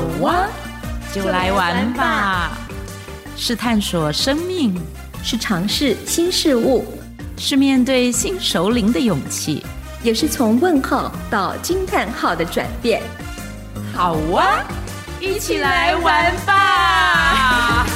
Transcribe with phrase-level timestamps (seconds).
[0.00, 0.46] 好哇，
[1.12, 2.52] 就来玩吧！
[3.36, 4.74] 是探索生命，
[5.22, 6.86] 是尝试新事物，
[7.36, 9.62] 是面对新熟龄的勇气，
[10.02, 13.02] 也是从问号到惊叹号的转变。
[13.94, 14.64] 好哇，
[15.20, 17.86] 一起来玩吧！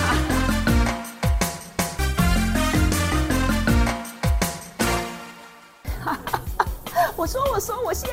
[7.17, 8.11] 我说，我说，我先。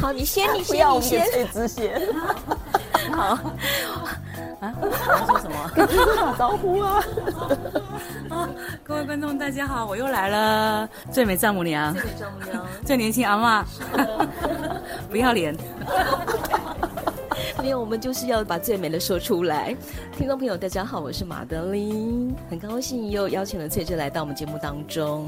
[0.00, 1.22] 好，你先，你先，不要你先。
[3.12, 3.38] 好。
[4.60, 4.74] 啊？
[4.80, 5.70] 我要说什么？
[5.74, 7.02] 跟听众打招呼啊！
[8.28, 8.48] 啊，
[8.84, 13.64] 各位观众，大家好，我又来了，最美丈母娘，最美丈母娘， 最年轻阿妈，
[15.10, 15.56] 不要脸。
[17.62, 19.74] 没有，我们就是要把最美的说出来。
[20.16, 25.26] 听众朋友，大家好，我是马德琳，很高兴又邀请了翠翠来到我们节目当中。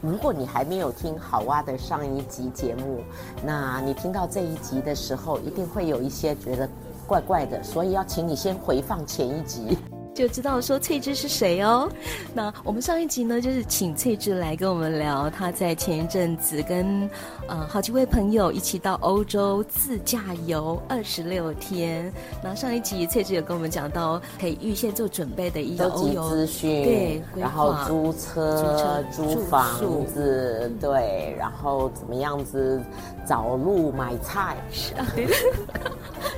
[0.00, 3.02] 如果你还没有听好哇的上一集节目，
[3.44, 6.68] 那你听到这一集的时候，一定会有一些觉得
[7.06, 9.76] 怪怪的，所以要请你先回放前一集。
[10.18, 11.88] 就知道说翠芝是谁哦。
[12.34, 17.08] 那我们上一集呢，就是请翠芝来跟我们聊她在前一阵子跟
[17.46, 22.12] 呃好几位朋友一起到欧洲自驾游二十六天。
[22.42, 32.82] 那上一集翠芝有跟我们讲到可以预先做准备的一些欧游资讯，对，然后租车、租，车租房子，对，然后怎么样子
[33.24, 35.06] 找路买菜，是啊，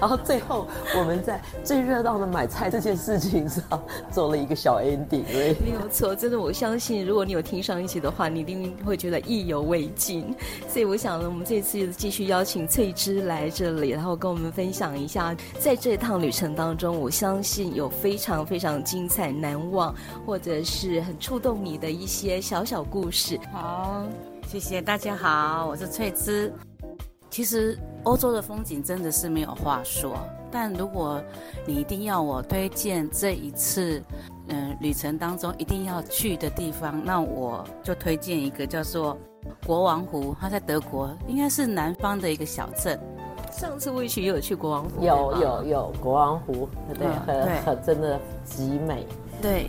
[0.01, 0.67] 然后最后
[0.99, 3.63] 我们在最热闹的买菜这件事情上。
[4.11, 10.35] 做了一个小 ending，对，没有错，真的，我相信如果你有听上一集的话，你一定会觉得意犹未尽。
[10.69, 19.95] 所以我想呢，我们这次继续邀请翠芝来这里，然后跟我们分享一下，在这趟旅程当中，我相信有非常非常精彩、难忘，
[20.27, 23.39] 或者是很触动你的一些小小故事。
[23.53, 24.05] 好，
[24.49, 26.53] 谢谢大家好，我是翠芝。
[27.31, 30.19] 其实欧洲的风景真的是没有话说。
[30.51, 31.23] 但如果
[31.65, 34.03] 你一定要我推荐这一次，
[34.49, 39.17] 嗯、旅程当中一定要去的地方，那我就推荐一个叫做
[39.65, 42.99] 国王湖，它在德国，应该是南方的一个小镇。
[43.51, 46.69] 上次魏曲也有去国王湖，有有有国王湖，
[46.99, 49.07] 对，很对很真的极美，
[49.43, 49.69] 对。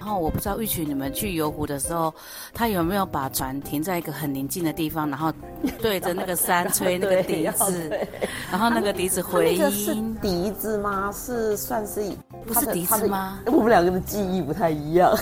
[0.00, 2.14] 然后我不知道玉曲你们去游湖的时候，
[2.54, 5.30] 他有没有把船停在一个很宁静的地方，然后
[5.82, 7.90] 对着那个山吹那个笛子，
[8.50, 9.70] 然后那个笛子回音。
[9.70, 11.12] 是笛子吗？
[11.12, 12.00] 是算是
[12.46, 13.38] 不是笛子吗？
[13.52, 15.12] 我们两个的记忆不太一样。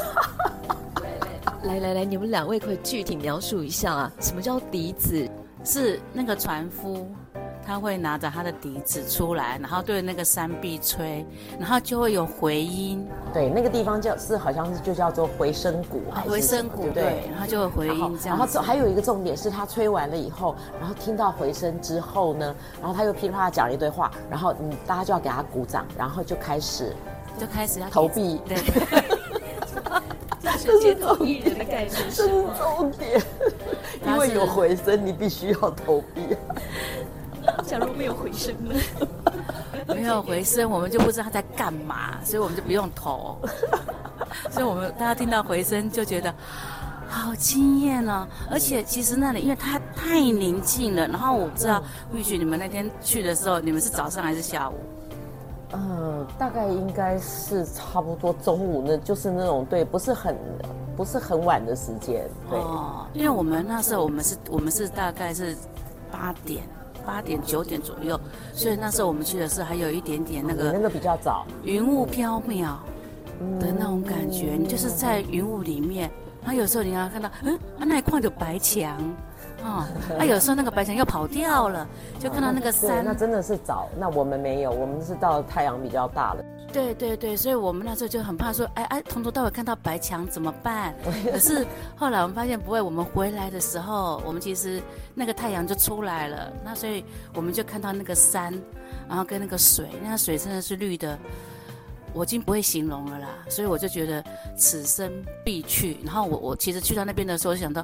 [1.64, 4.12] 来来来，你们两位可以具体描述一下啊？
[4.20, 5.28] 什么叫笛子？
[5.64, 7.04] 是那个船夫。
[7.66, 11.26] 他会拿着他的笛子出来，然后对着那个山壁吹，
[11.58, 13.06] 然后就会有回音。
[13.32, 18.38] 对，那个地方叫是好像是就叫做回声谷，啊、回声谷对，对，然后就会回音这样。
[18.38, 26.94] 然后还有一个重点是他吹完了以后，然后听到回声之后呢，然后他又噼里啪啦讲了一堆话，然后你，大家就要给他鼓掌，然后就开始
[27.36, 28.40] 就开始要投币。
[28.46, 28.56] 对，
[30.40, 33.20] 这是街头艺人的概念，是重点，
[34.06, 36.36] 因为有回声，你必须要投币。
[37.66, 38.74] 假如没有回声呢？
[39.94, 43.38] 没有回声，我们就不知道他在干嘛，所以我们就不用投。
[44.50, 46.34] 所以我们大家听到回声就觉得
[47.08, 48.26] 好惊艳哦。
[48.50, 54.74] 而且其实那里因为它太宁静了，然后我不知道玉雪你们那天去的时候，你们是早上还是下午？
[55.72, 60.36] 嗯，大概应该是差不多中午，那就是那种对，不是很
[60.96, 62.28] 不是很晚的时间。
[62.50, 65.56] 对，哦，因为我们那时候我们是我们是大概是
[66.10, 66.64] 八点。
[67.06, 68.20] 八点九点左右，
[68.52, 72.74] 所以那时候我们去的时候还有一点点那个那个比较早，云雾飘渺
[73.60, 76.10] 的那种感觉，你就是在云雾里面，
[76.42, 78.92] 然后有时候你要看到，嗯，啊那一块有白墙，
[79.62, 81.86] 啊，啊有时候那个白墙又跑掉了，
[82.18, 86.44] 就看到那个山，那真的是早，那我们没有，我们是到太阳比较大了。
[86.76, 90.94] 对对对，所以我们那时候就很怕说，哎哎，从头到尾看到白墙怎么办？
[91.32, 91.66] 可是
[91.96, 94.82] 后来我们发现不会，我们回来的时候，我们其实
[95.14, 97.02] 那个太阳就出来了，那所以
[97.32, 98.52] 我们就看到那个山，
[99.08, 101.18] 然后跟那个水，那个水真的是绿的，
[102.12, 103.28] 我已经不会形容了啦。
[103.48, 104.22] 所以我就觉得
[104.54, 105.10] 此生
[105.42, 105.96] 必去。
[106.04, 107.82] 然后我我其实去到 那边的时候，我想到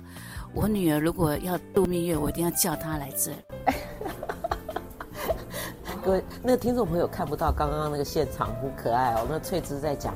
[0.52, 3.32] 我女儿如果要度蜜月，我一定要叫她来这。
[6.04, 9.24] 各位，那个听众朋友看不到刚刚那个现场很可爱哦。
[9.30, 10.12] 那翠芝在讲，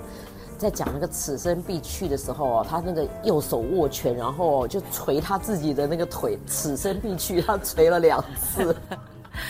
[0.59, 6.37] 在讲那个此生必去的时候哦，他那个右手握拳，然后就捶他自己的那个腿。
[6.45, 8.75] 此生必去，他捶了两次，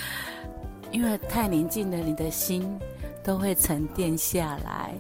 [0.92, 2.78] 因为太宁静了，你的心
[3.24, 4.94] 都会沉淀下来。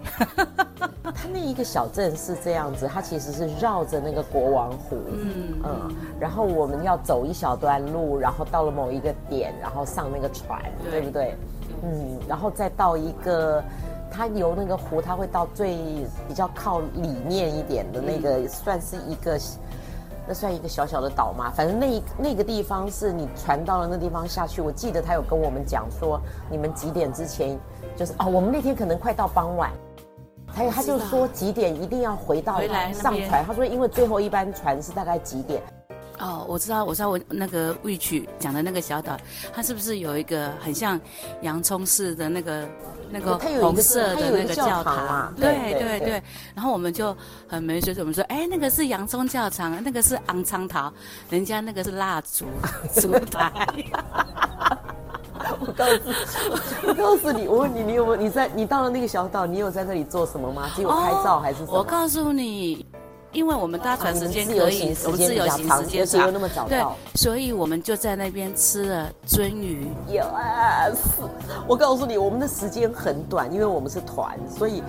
[1.26, 11.34] 它那一个小镇是这样子，它其实是绕着那个国王湖，嗯嗯，然后我们要走一小段路，然后到了某一个点，然后上那个船，对，对不对？
[11.82, 13.60] 嗯，然后再到一个，
[14.08, 15.76] 它游那个湖，它会到最
[16.28, 19.36] 比较靠里面一点的那个，嗯、算是一个，
[20.28, 21.50] 那算一个小小的岛嘛。
[21.50, 27.58] 反正那那个地方是你船到了那地方下去，我记得他有跟我们讲说，你们几点之前
[27.96, 29.72] 就是哦，我们那天可能快到傍晚，
[30.56, 32.62] 还有他就说几点一定要回到
[32.94, 33.44] 上船。
[33.44, 35.62] 他说因为最后一班船是大概几点。
[36.18, 39.18] 哦，我知道，我知道，我那个 Which 讲的那个小岛，
[39.52, 40.98] 它是不是有一个很像
[41.42, 42.66] 洋葱似的那个
[43.10, 45.32] 那个红色的那个教堂啊？
[45.36, 46.22] 对对对。
[46.54, 47.14] 然后我们就
[47.46, 50.90] 很没水准，我们说，哎，那个是洋葱教堂，那个是昂苍桃，
[51.28, 52.46] 人家那个是蜡烛
[52.98, 53.52] 烛台。
[55.60, 60.70] 我告诉，我告诉你，我问你，你有没有你在你到了那个小岛，你有在那里做什么吗？
[60.74, 61.78] 只有拍照还是什么？
[61.78, 62.86] 我告诉你。
[63.32, 66.82] 因为我们搭船时间可以，我们自由行时间长，那么早到，对，
[67.16, 69.86] 所以我们就在那边吃了鳟鱼。
[70.08, 70.96] Yes，
[71.66, 74.82] 我告诉你，我们的时间很短，因为我们是团，所以。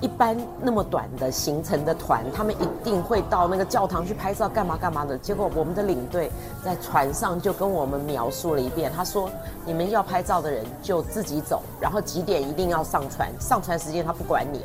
[0.00, 5.16] 一般那么短的行程的团，他们一定会到那个教堂去拍照，干嘛干嘛的。
[5.18, 6.30] 结果我们的领队
[6.64, 9.30] 在船上就跟我们描述了一遍，他说
[9.66, 14.62] ：“你们要拍照的人就自己走，然后几点一定要上船，上船时间他不管你。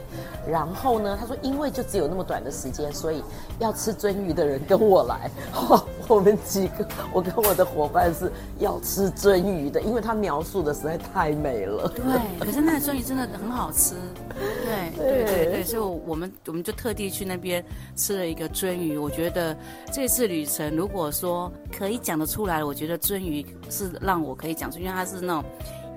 [0.49, 3.23] 然后呢，他说因为就只有那么短的时间，所以
[3.59, 5.29] 要吃鳟鱼的人跟我来。
[6.07, 11.91] 哦”我们几个，我跟我的伙伴是要吃鳟鱼的，因为他描述的实在太美了。
[11.95, 12.03] 对，
[12.39, 13.95] 可是那个鳟鱼真的很好吃。
[14.35, 17.63] 对对对对，所以我们我们就特地去那边
[17.95, 18.97] 吃了一个鳟鱼。
[18.97, 19.55] 我觉得
[19.91, 25.43] 这次旅程，如果说可以讲得出来，我觉得鳟鱼是让我可以讲出，因为它是那种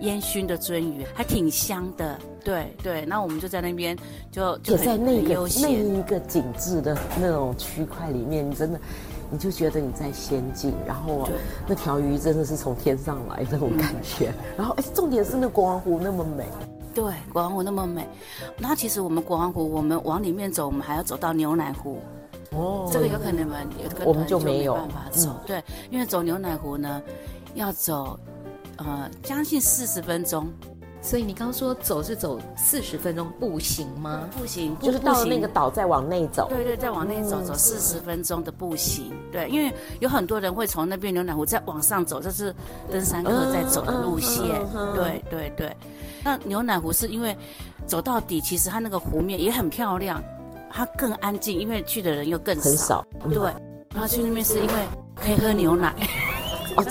[0.01, 2.19] 烟熏的鳟鱼，还挺香的。
[2.45, 3.97] 对对，那我们就在那边
[4.31, 8.81] 就就在那个那一个景致的那种区块里面，你真的。
[9.31, 11.29] 你就觉得你在仙境，然后
[11.67, 16.47] 那条鱼真的是从天上来那种感觉，嗯、然后哎，重点是那国王湖那么美，
[16.95, 18.09] 对，国王湖那么美。
[18.57, 21.99] 那其实我们国王湖，我们往里面走，我们还要走到牛奶湖。
[22.53, 27.03] 哦，这个有可能我们有个团就没有办法走，嗯、对，因为走牛奶湖呢，
[27.55, 28.19] 要走
[28.77, 30.49] 呃将近四十分钟。
[31.01, 34.29] 所以你刚刚说走是走四十分钟步行吗？
[34.37, 36.49] 步行就是到了那个岛再往内走。
[36.51, 39.13] 对对，再往内走，走四十分钟的步行。
[39.31, 42.55] 对，因为有很多人会从那边牛奶湖再往上走，这是
[42.91, 44.45] 登山客在走的路线。
[44.95, 45.77] 对对对。
[46.25, 47.37] 那牛奶湖是因为
[47.87, 50.23] 走到底，其实它那个湖面也很漂亮，
[50.71, 53.07] 它更安静，因为去的人又更少。
[53.31, 53.39] 对。
[53.93, 54.73] 然后去那边是因为
[55.15, 55.95] 可以喝牛奶。
[56.77, 56.85] 哦，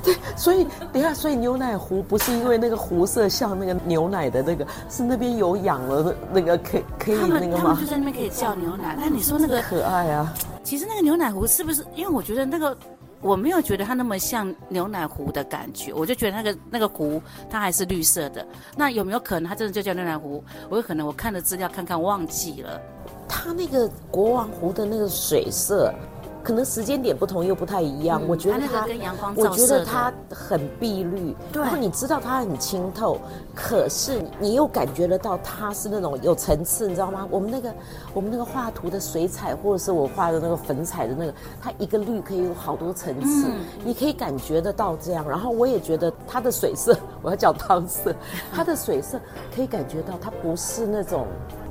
[0.04, 7.58] 对，所以等一下，所以牛奶湖不是因为那个湖色像那个牛奶的那个，是那边有养了那个可以可以那个吗？
[7.58, 8.96] 他们就在那边可以叫牛奶。
[8.98, 10.32] 那你说那个可爱啊？
[10.64, 11.84] 其实那个牛奶湖是不是？
[11.94, 12.76] 因为我觉得那个
[13.20, 17.20] 我没有觉得它那么像牛奶湖的感觉，我就觉得那个那个湖
[17.50, 18.46] 它还是绿色的。
[18.76, 20.42] 那有没有可能它真的就叫牛奶湖？
[20.70, 22.80] 我有可能我看的资料看看忘记了。
[23.28, 25.92] 它那个国王湖的那个水色。
[26.42, 33.18] 可能时间点不同又不太一样，嗯、我觉得它，它我觉得它很碧绿，然后你知道它很清透，
[33.54, 37.26] 可是你又感觉得到它是那种有层次，你知道吗？
[37.30, 37.74] 我们那个
[38.14, 45.28] 我们那个画图的水彩，或者是我画的那个粉彩的那个，它一个绿可以有好多层次，嗯、你可以感觉得到这样。
[45.28, 48.14] 然后我也觉得它的水色，我要叫汤色，
[48.52, 49.20] 它的水色
[49.54, 51.26] 可以感觉到它不是那种。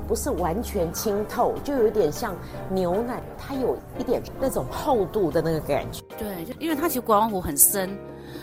[0.10, 2.36] 不是完全清透，就有点像
[2.68, 6.02] 牛奶，它有一点那种厚度的那个感觉。
[6.18, 7.96] 对，就因为它其实国王湖很深，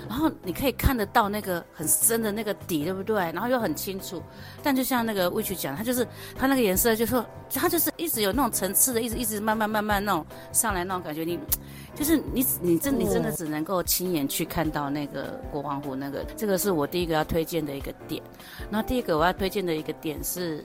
[0.08, 3.16] 然后你可以看得到那个很深的那个底，对不对？
[3.32, 4.22] 然后又很清楚。
[4.62, 6.06] 但就像那个魏曲讲，它就是
[6.36, 11.24] 它那个颜色，就是说它就是一直有那种层次的，一直一直慢慢慢慢那种上来那种感觉。
[11.24, 11.36] 你
[11.96, 16.24] 就是你你真你真的只能够亲眼去看到那个国王湖那个。
[16.36, 18.22] 这个是我第一个要推荐的一个点。
[18.70, 20.64] 然后第一个我要推荐的一个点是。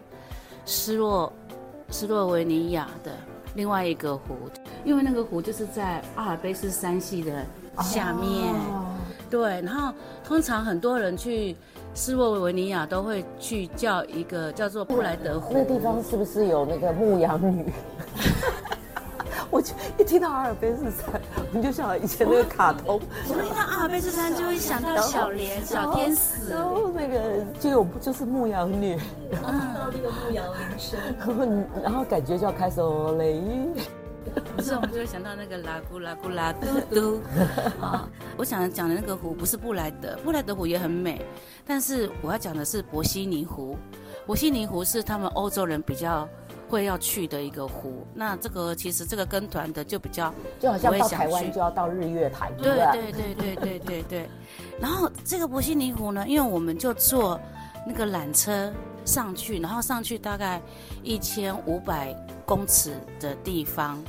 [0.66, 1.32] 斯洛，
[1.90, 3.12] 斯洛维尼亚的
[3.56, 4.36] 另外一个湖，
[4.86, 7.46] 因为那个湖就是在阿尔卑斯山系的
[7.82, 8.96] 下面，哦、
[9.30, 9.62] 对。
[9.62, 11.56] 然后通常很多人去
[11.94, 15.54] 斯洛维尼亚都会去叫一个叫做布莱德湖。
[15.54, 17.66] 那地方是不是有那个牧羊女？
[19.52, 21.22] 我就一听到阿尔卑斯山，
[21.54, 23.00] 我就想以前那个卡通。
[23.28, 28.98] 我一听到阿尔卑斯山就会想到小莲、小天使，然后那个就有就是牧羊女，
[29.30, 33.42] 然后听到那个牧羊铃声，然后感觉就要开始哦雷。
[34.56, 37.20] 不是，我们就会想到那个拉古拉古拉嘟嘟。
[37.82, 41.26] 啊，我想讲的那个湖不是布莱德，布莱德湖也很美，
[41.66, 43.76] 但是我要讲的是伯西尼湖。
[44.26, 46.30] 伯西尼湖是他们欧洲人比较
[46.72, 48.08] 会要去的一个湖。
[48.16, 54.30] 那这个其实这个跟团的就比较就好像到台湾就要到日月潭，对对对对对对对。
[54.80, 57.40] 然后这个博西尼湖呢，因为我们就坐
[57.86, 58.72] 那个缆车
[59.04, 60.62] 上去，然后上去大概
[61.04, 64.02] 一千五百公尺的地方。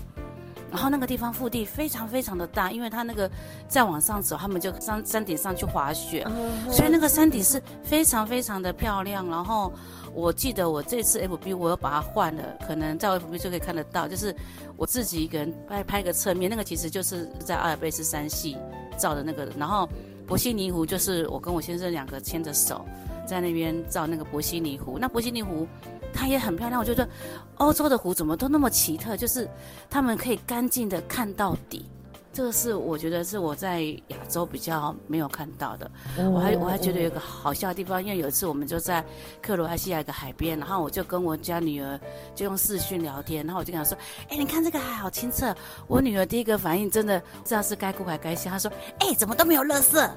[0.70, 3.30] 然后那个地方腹地非常非常的大，因为它那个
[3.68, 6.26] 再往上走，他们就上山顶上去滑雪，
[6.70, 9.28] 所以那个山顶是非常非常的漂亮。
[9.28, 9.70] 然后
[10.14, 14.34] 我记得我这次 FB 我又把它换了，可能在 FB 就可以看得到，就是
[14.76, 18.56] 我自己一个人拍拍个侧面，那个其实就是在阿尔卑斯山系
[18.98, 19.48] 照的那个。
[19.58, 19.88] 然后
[20.26, 22.84] 伯西尼湖就是我跟我先生两个牵着手
[23.26, 24.98] 在那边照那个伯西尼湖。
[24.98, 25.66] 那伯西尼湖。
[26.14, 27.08] 它也很漂亮，我觉得
[27.56, 29.48] 欧洲的湖怎么都那么奇特，就是
[29.88, 31.86] 他们可以干净的看到底，
[32.32, 35.90] 这个是我觉得是我在亚洲比较没有看到的。
[36.32, 39.04] 我还我还觉得有一个好笑的地方，因为有一次我们就在
[39.42, 42.00] 克罗埃西亚一个海边，然后我就跟我家女儿
[42.34, 43.96] 就用视讯聊天，然后我就跟她说
[44.30, 45.54] ：“哎，你看这个海好清澈。”
[45.86, 50.10] 我女儿第一个反应真的不知道是该哭还该笑，她说：“哎，怎么都没有垃圾？”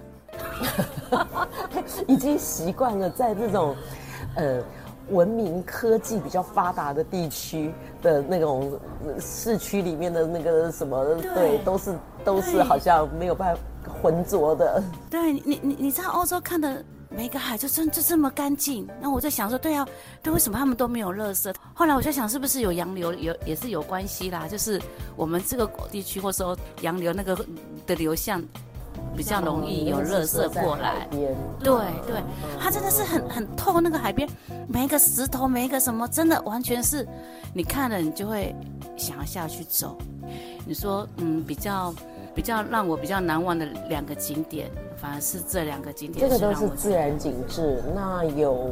[2.07, 3.75] 已经习惯了在这种
[4.35, 4.63] 呃。
[5.09, 7.71] 文明科技比较发达的地区
[8.01, 8.79] 的那种
[9.19, 13.61] 市区里面的那个什么，对，对都是都是好像没有办法
[14.01, 14.83] 浑浊的。
[15.09, 18.87] 对你，你你在欧洲看的每个海就真就这么干净。
[18.99, 19.87] 那我在想说，对啊，
[20.23, 21.53] 对，为什么他们都没有垃圾？
[21.73, 24.47] 后来我在想，是不是有洋流有也是有关系啦？
[24.47, 24.81] 就是
[25.15, 27.37] 我们这个地区或者说洋流那个
[27.85, 28.43] 的流向。
[29.15, 31.07] 比较容易有垃圾过来，
[31.59, 31.73] 对
[32.05, 32.21] 对，
[32.59, 34.29] 它真的是很很透那个海边，
[34.67, 37.07] 每一个石头，每一个什么，真的完全是，
[37.53, 38.55] 你看了你就会
[38.97, 39.97] 想要下去走。
[40.65, 41.93] 你说，嗯，比较
[42.33, 46.29] 比较让我比较难忘的两个景点，反而是这两个景点。
[46.29, 48.69] 这个都是自然景致，那有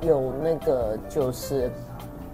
[0.00, 1.70] 有那个就是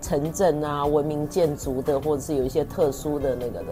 [0.00, 3.66] 城镇啊，文明建筑的，或者是有一些特殊的那个的，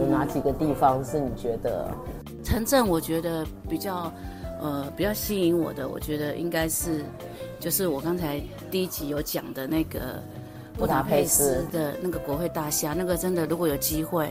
[0.00, 1.88] 有哪几个地方是你觉得？
[2.46, 4.12] 城镇我觉得比较，
[4.62, 7.04] 呃，比较吸引我的，我觉得应该是，
[7.58, 10.22] 就是我刚才第一集有讲的那个
[10.78, 14.30] 布达佩斯的那个国会大厦，那个真的如果有机会，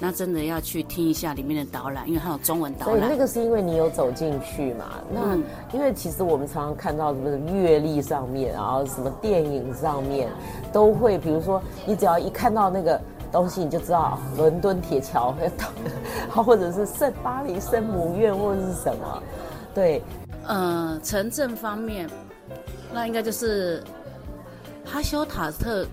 [0.00, 2.98] 那真的要去听一下里面的导览，因为它有中文导览。
[2.98, 4.86] 所以那个是因为你有走进去嘛？
[5.14, 10.28] 那、嗯、因为其实我们常常看到什么阅历上面，然后什么电影上面，
[10.72, 13.00] 都会，比如说你只要一看到那个。
[13.34, 15.34] 东西你就知道，伦敦铁桥
[16.30, 19.22] 或者是圣巴黎圣母院，或者是什么，
[19.74, 20.00] 对，
[20.46, 22.08] 呃，城镇方面，
[22.92, 23.82] 那应该就是
[24.84, 25.84] 哈修塔特，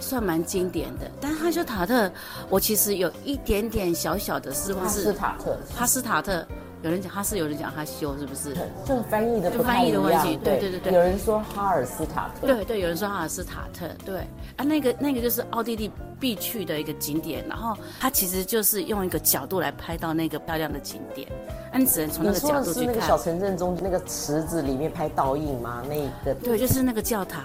[0.00, 1.08] 算蛮经典的。
[1.20, 2.10] 但哈修塔特，
[2.48, 6.44] 我其实有一点点小小的失望，是哈斯塔特，哈斯塔特。
[6.82, 8.54] 有人讲哈斯，有人讲哈修，是不是？
[8.86, 10.02] 就是翻译的不太一样。
[10.42, 10.92] 对对对对。
[10.92, 12.46] 有人说哈尔斯塔特。
[12.46, 13.86] 对对，有人说哈尔斯塔特。
[14.04, 14.20] 对
[14.56, 21.28] 啊，那个那个就是奥地利必去的一个景点，然后它其实就是用一个角度来拍到那个漂亮的景点，
[21.70, 22.86] 那你只能从那个角度去看。
[22.86, 25.82] 那个小城镇中那个池子里面拍倒影吗？
[25.86, 26.34] 那个。
[26.40, 27.44] 对，就是那个教堂，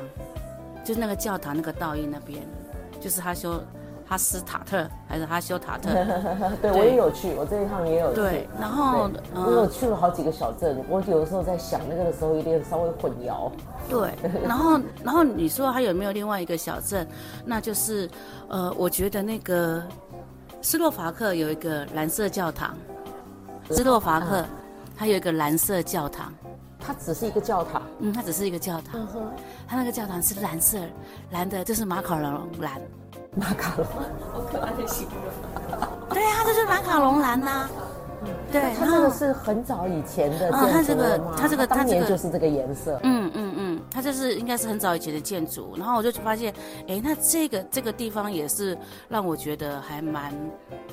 [0.84, 2.42] 就是那个教堂那个倒影那边，
[3.02, 3.62] 就是哈修。
[4.08, 5.90] 哈斯塔特还是哈修塔特？
[6.62, 8.22] 对，对我也有去，我这一趟也有去。
[8.22, 13.52] 对，然后我有去了好几个小镇，我有的时候在想那个的时候有点稍微混淆。
[13.90, 14.14] 对，
[14.46, 17.08] 然后然后你说还有没有另外一个小镇？
[17.44, 18.10] 那就是
[18.48, 19.84] 呃，我觉得那个
[20.62, 22.76] 斯洛伐克有一个蓝色教堂。
[23.72, 24.46] 斯洛伐克
[24.96, 26.32] 它有一个蓝色教堂，
[26.80, 27.82] 它只是一个教堂。
[28.00, 29.08] 嗯，它只是一个教堂。
[29.68, 30.78] 它那个教堂是蓝色
[31.32, 32.80] 蓝的，就是马卡龙蓝。
[33.36, 33.86] 马卡龙，
[34.34, 35.16] 好可爱的形容。
[36.10, 37.70] 对啊，这是马卡龙蓝呐、啊。
[38.56, 43.00] 对，它这个是很早以前的建筑、嗯、它这个，它这个，它当年就是这个颜色。
[43.04, 45.74] 嗯嗯嗯，它就是应该是很早以前的建筑。
[45.76, 46.54] 然后我就发现，
[46.88, 48.78] 哎，那这个这个地方也是
[49.10, 50.34] 让我觉得还蛮，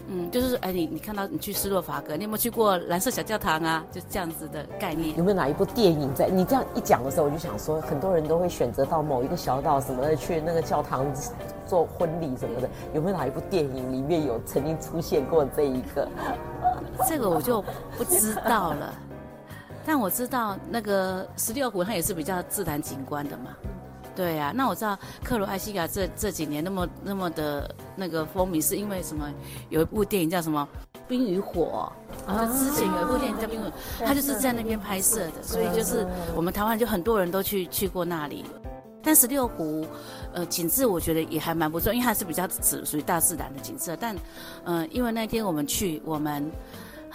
[0.08, 3.84] 嗯，就是哎，你你看到你去斯洛伐克，你有没有去过蓝色小教堂啊？
[3.92, 5.16] 就这样子的概念。
[5.16, 6.28] 有没有哪一部电影在？
[6.28, 11.06] 你这样一讲的时候，我就想说，很多人都会选择到某一个小岛什么的去那个教堂
[11.66, 12.68] 做婚礼什么的。
[12.92, 16.08] 有没有哪一部电影里面有曾经出现过这一个？
[17.08, 17.51] 这个我就
[17.98, 18.94] 不知道了，
[19.84, 23.50] 但我知道那个十六湖它也是比较自然景观的嘛，
[24.14, 24.52] 对呀、啊。
[24.54, 29.28] 那我知道克罗埃西亚这这几年那么那么的那个风靡，是因为什么？
[29.70, 30.66] 有一部电影叫什么
[31.08, 31.92] 《冰与火》
[32.30, 33.70] 啊，就之前有一部电影叫《冰与火》，
[34.06, 36.06] 它就是在那边拍摄的，所以就是
[36.36, 38.44] 我们台湾就很多人都去去过那里。
[39.04, 39.84] 但十六湖，
[40.32, 43.96] 呃，景致我觉得也还蛮不错，因为它是比较属属于大自然的景色。
[43.96, 44.16] 但，
[44.62, 46.48] 呃，因为那天我们去，我们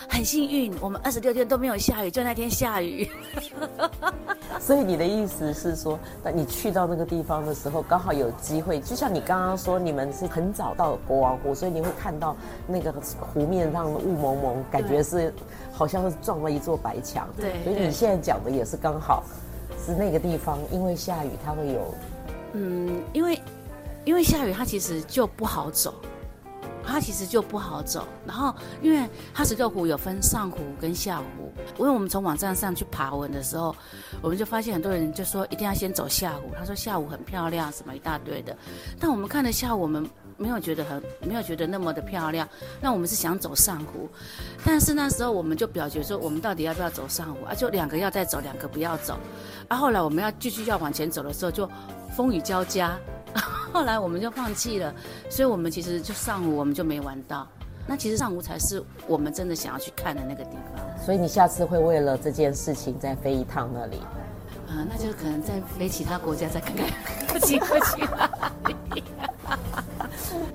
[0.09, 3.09] 很幸运，我们二十六天都没有下雨，就那天下雨。
[4.59, 12.35] 所以你的意思是说，那你去到那个地方的时候，刚好有机会，就像你刚刚说，你们是很早到国王湖，所以你会看到
[12.67, 15.33] 那个湖面上的雾蒙蒙，感觉是
[15.71, 17.27] 好像是撞了一座白墙。
[17.37, 19.23] 对，所以你现在讲的也是刚好
[19.85, 21.93] 是那个地方，因为下雨它会有，
[22.53, 23.41] 嗯，因为
[24.05, 25.93] 因为下雨它其实就不好走。
[26.89, 33.75] 它其实就不好走，然后因为哈石榴湖有分上湖跟下湖，因为我们从网站上去爬文的时候，
[34.21, 38.55] 我们就发现很多人就说一定要先走下湖，他说下湖很漂亮，什么一大堆的，
[38.99, 42.47] 但我们看了下午，我们没有觉得很没有觉得那么的漂亮，
[42.79, 44.09] 那我们是想走上湖，
[44.63, 47.43] 但是那时候我们就表决说我们到底要不要走上湖？
[47.45, 47.53] 啊？
[47.53, 49.17] 就两个要再走，两个不要走，
[49.67, 51.69] 啊，后来我们要继续要往前走的时候，就
[52.15, 52.97] 风雨交加。
[53.71, 54.93] 后来我们就放弃了，
[55.29, 57.47] 所以我们其实就上午我们就没玩到。
[57.89, 61.05] 那其实上午才是我们真的想要去看的那个地方。
[61.05, 63.97] 所以你下次会为了这件事情再飞一趟那里？
[64.67, 66.85] 啊，那就可能再飞其他国家再看看，
[67.27, 68.05] 不行不行。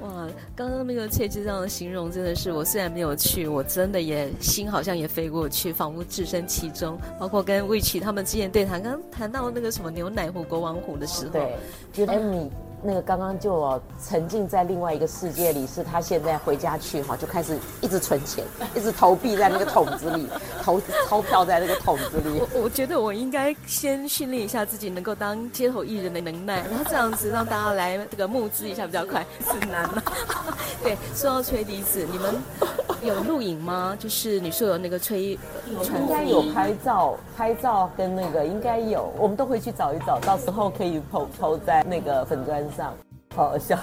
[0.02, 6.98] 哇，刚刚那个翠芝这样的形容真的是，我虽然没有去，我真的也心好像也飞过去，仿佛置身其中。
[7.18, 11.56] 包括跟魏琪他们之前对谈，刚谈到那个什么牛奶湖、国王湖的时候，对，
[11.94, 12.50] 觉得你。
[12.82, 20.26] 那个刚刚就沉浸在另外一个世界里，是他现在回家去哈，就开始一直存钱，一直投币在那个桶子里，
[20.62, 22.40] 投钞票在那个桶子里。
[22.40, 30.02] 我我觉得我应该先训练一下自己能够当街头艺人的能耐，然后这样子让大家来这个募资一下比较快，是难吗？
[30.82, 32.34] 对，说到吹笛子，你们
[33.02, 33.96] 有录影吗？
[33.96, 42.94] 就是你说有那个吹，应该有拍照，拍照跟那个应该有，我们都回去找一找，到时候可以 po po 在那个粉专上，
[43.34, 43.78] 好好笑。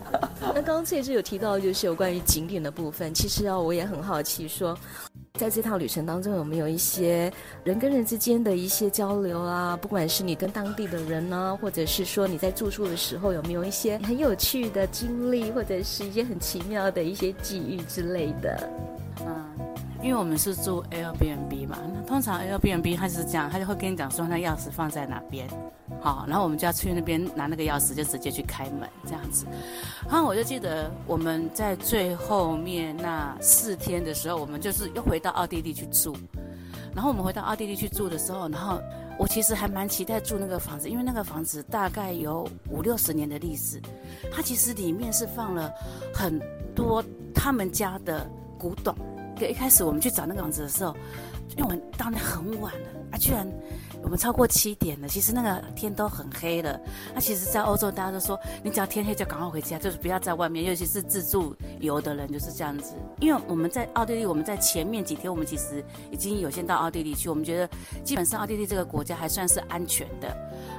[0.40, 3.12] 那刚刚这也是有提到，就是有关于景点的部分。
[3.12, 4.78] 其实啊，我也很好奇说，说
[5.38, 7.32] 在这趟旅程当中有没有一些
[7.64, 9.76] 人跟人之间的一些交流啊？
[9.76, 18.68] 不管是你跟当地的人呢、啊，或者是说你在住宿的时候有没有一些很有趣的经历，或者是一些很奇妙的一些际遇之类的？
[19.26, 19.44] 嗯，
[20.02, 25.48] 因为我们是住 Airbnb 嘛，那通常 Airbnb 他是这样，他就会跟你讲说那钥匙放在哪边。
[26.04, 29.46] 好，然后我们就要去那边拿那个钥匙，就直接去开门这样子。
[30.06, 36.14] 然后我就记得我们在最后面那四天的时候，我们就是又回到奥地利去住。
[36.94, 38.78] 然后我们回到奥地利去住的时候，然后
[39.18, 43.80] 我其实还蛮期待住那个房子，因为那个房子大概有五六十年的历史。
[44.30, 45.72] 它其实里面是放了
[46.12, 46.38] 很
[46.74, 47.02] 多
[47.34, 48.94] 他们家的古董。
[49.40, 50.94] 一开始我们去找那个房子的时候，
[51.50, 53.46] 因为我们到那很晚了啊，居然。
[54.02, 56.78] 我们超过七点了，其实那个天都很黑了。
[57.14, 62.92] 那其实，在欧洲，大家都说，你只要天黑就赶快回家，就是不要在外面，尤其是自助游的人就是这样子。
[63.18, 67.70] 因为我们在奥地利，我们在前面几天，我们其实已经有先到奥地利去，我们觉得
[68.04, 70.28] 基本上奥地利这个国家还算是安全的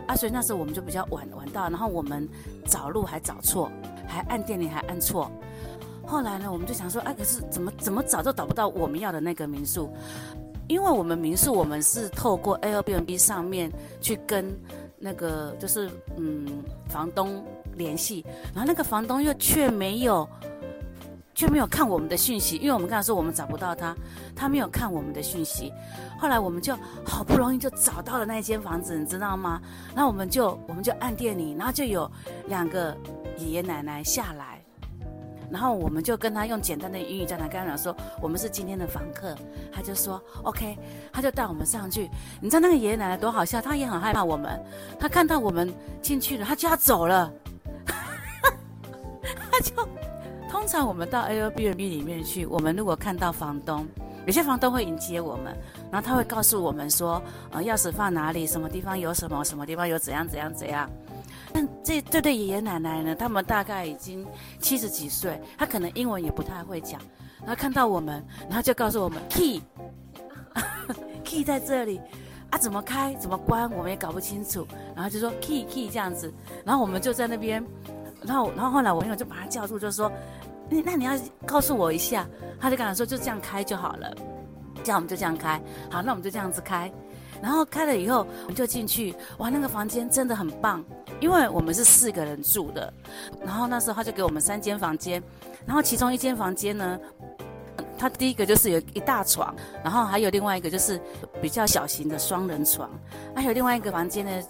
[0.07, 2.29] 啊，所以那时候我们就比较晚晚到，然后我们
[2.67, 3.71] 找路还找错，
[4.07, 5.31] 还按电铃还按错。
[6.05, 9.91] 后来呢，我们就想说，哎，可是怎么怎么找都找不到我们要的那个民宿。
[10.67, 14.51] 因为我们民宿，我们是透过 Airbnb 上面去跟
[14.97, 17.43] 那个就是嗯房东
[17.75, 20.27] 联系，然后那个房东又却没有
[21.35, 23.95] 却没有看我们的讯息，因为我们刚才说我们找不到他，
[24.35, 25.71] 他没有看我们的讯息。
[26.17, 26.75] 后来我们就
[27.05, 29.61] 好不容易就找到了那间房子，你知道吗？
[29.93, 32.09] 然后我们就我们就按电铃，然后就有
[32.47, 32.95] 两个
[33.37, 34.54] 爷爷奶奶下来。
[35.49, 39.35] 然后我们就跟他用简单的英语交谈，跟他讲说我们是今天的房客，
[39.71, 40.77] 他就说 OK，
[41.11, 42.09] 他就带我们上去。
[42.41, 44.63] 你知道那个爷爷奶奶多好笑，他也很害怕我们，
[44.99, 47.31] 他看到我们进去了，他就要走了，
[49.51, 49.73] 他就
[50.49, 53.85] 通常我们到 Airbnb 里面去，我们如果看到房东，
[54.25, 55.55] 有些房东会迎接我们，
[55.91, 60.89] 然后他会告诉我们说，呃，钥匙放哪里，什么地方有什么，什么地方有怎样怎样怎样。
[61.55, 64.27] 但这这对爷爷奶奶呢，他们大概已经
[64.59, 66.99] 七十几岁，他可能英文也不太会讲。
[67.39, 69.61] 然后看到我们，然后就告诉我们 key，key
[71.47, 72.01] 在这里
[72.49, 74.67] 啊，怎么开怎么关，我们也搞不清楚。
[74.93, 76.33] 然后就说 key key 这样子，
[76.65, 77.63] 然后我们就在那边，
[78.23, 80.11] 然后然后后来我朋友就把他叫住，就说，
[80.69, 81.13] 那那你要
[81.45, 82.27] 告诉我一下。
[82.59, 84.13] 他就跟他说就这样开就好了，
[84.83, 85.61] 这样我们就这样开。
[85.89, 86.91] 好，那我们就这样子开。
[87.41, 90.83] 然后开了以后，我们就进去，哇，那个房间真的很棒。
[91.21, 92.93] 因为我们是四个人住的，
[93.43, 95.23] 然后那时候他就给我们三间房间，
[95.65, 96.99] 然后其中一间房间呢，
[97.97, 100.99] 他第一个就是有一大床，然后还有另外一个就是
[101.41, 102.89] 比较小型的双人床，
[103.33, 104.43] 还有另外一个房间呢，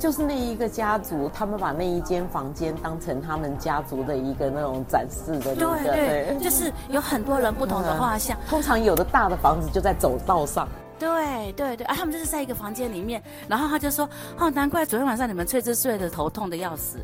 [0.00, 8.34] 就是那一个家族，他们把那一间房间当成他们家族的一个那种展示的那个，对对，就是有很多人不同的画像。
[8.48, 10.66] 通常有的大的房子就在走道上。
[10.98, 14.08] 对对对，啊，他们就是在一个房间里面，然后他就说，
[14.38, 16.98] 哦，难怪昨天晚上你们翠芝睡得头痛的要死，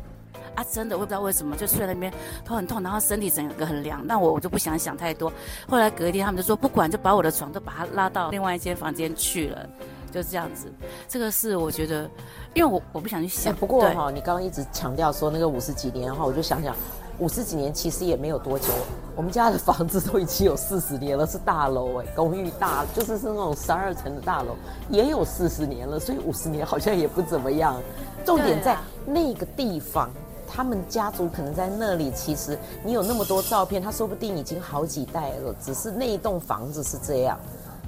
[0.55, 2.11] 啊，真的我也不知道为什么，就睡在那边
[2.43, 4.01] 头很痛，然后身体整个很凉。
[4.05, 5.31] 那我我就不想想太多。
[5.69, 9.69] 后来隔一天他们就说，不管就把我的床都把它拉到另外一间房间去了。
[10.11, 10.67] 就是这样子，
[11.07, 12.09] 这个是我觉得，
[12.53, 13.53] 因为我我不想去想。
[13.53, 16.75] 欸、不过哈、哦，你刚刚一直强调说那个五十几年哈，我就想想，
[17.19, 18.67] 五十几年其实也没有多久。
[19.15, 24.55] 我们家的房子都已经有四十年了，是大楼哎，公寓大，就是是那种十二层的大楼，
[24.89, 27.75] 也有四十年了，所以五十年好像也不怎么样。
[28.23, 30.09] 重点在那个地方，
[30.47, 32.11] 他们家族可能在那里。
[32.11, 37.39] 其实你有那么多照片，他说不定已经好几代了，只是那一栋房子是这样。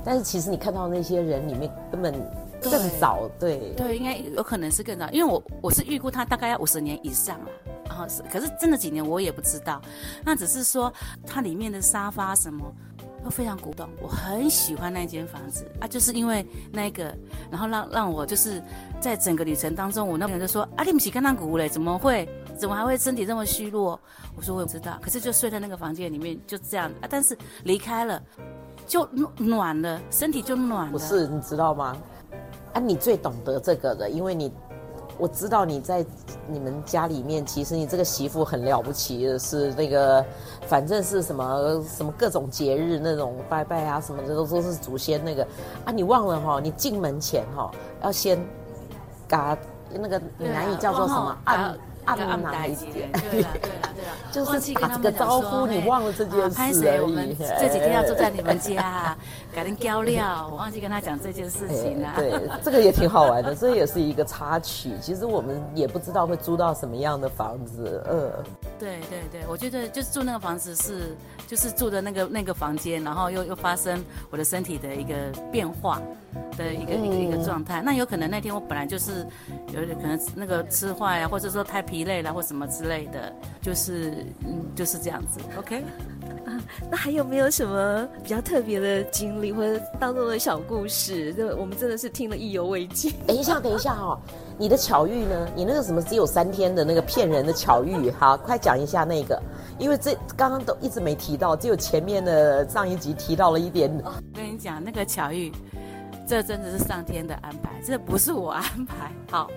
[0.03, 2.13] 但是其实你看到那些人里面根本
[2.61, 7.47] 更早，对对，应该有可能是更早，因为我我是预估他大概要五十年以上啊，
[7.85, 9.81] 然后是，可是真的几年我也不知道，
[10.25, 10.91] 那只是说
[11.25, 12.69] 它里面的沙发什么
[13.23, 17.15] 都非常古董，我很喜欢那间房子啊，就是因为那个，
[17.49, 18.61] 然后让让我就是
[18.99, 23.99] 在整个旅程当中，我那朋友就说啊，你不是刚刚古嘞，怎么会，怎么还会身体这么虚弱？
[24.35, 28.21] 我说我也不知道，可是就睡在那个房间里面就这样啊，但是离开了。
[28.89, 30.91] 就暖了，身体就暖了。
[30.91, 31.95] 不是，你知道吗？
[32.73, 34.51] 啊，你最懂得这个的，因为你，
[35.19, 36.03] 我知道你在
[36.47, 40.25] 你们家里面，其实你这个媳妇很了不起的是那个，
[40.65, 45.47] 反正是什么什么各种节日那种拜拜啊什么的，都都是祖先那个
[45.85, 46.59] 啊，你忘了哈？
[46.59, 47.69] 你进门前哈
[48.01, 48.43] 要先，
[49.27, 49.55] 嘎
[49.93, 51.77] 那个闽南语叫做什么按。
[52.05, 53.11] 按哪一点？
[53.11, 57.01] 对了，对了，对了， 就是打个招呼，你忘了这件事而已。
[57.01, 59.15] 我们这几天要住在你们家，
[59.53, 62.13] 改天交料，我忘记跟他讲这件事情了。
[62.15, 62.33] 对，
[62.63, 64.91] 这个也挺好玩的，这也是一个插曲。
[65.01, 68.03] 其实我们也不知道会租到什么样的房子。
[68.07, 68.43] 呃，
[68.79, 71.15] 对对对，我觉得就是住那个房子是，
[71.49, 75.13] 就是住的那个那个房间，然后又又发生我的身体的一个
[75.51, 76.01] 变化
[76.57, 77.81] 的一个一个一个状态。
[77.81, 79.27] 那有可能那天我本来就是
[79.73, 81.99] 有点可能那个吃坏啊，或者说太疲。
[81.99, 83.29] 一类啦，或什么之类的，
[83.61, 85.41] 就是嗯，就是这样子。
[85.57, 85.83] OK，
[86.45, 86.55] 啊，
[86.89, 91.33] 那还有没有什么比较特别的经历或者当中的小故事？
[91.33, 93.11] 这我们真的是听了意犹未尽。
[93.27, 94.17] 等一下，等一下、哦，
[94.57, 95.45] 你的巧遇呢？
[95.57, 99.37] 你那个什么只有三天的那个骗人的巧遇，好，快讲一下那个，
[99.79, 103.89] 因为这刚刚都一直没提到，只有前面的上一集提到了一点。
[104.03, 105.51] 我跟你讲，那个巧遇。
[106.27, 109.11] 这真的是上天的安排，这不是我安排。
[109.31, 109.49] 好，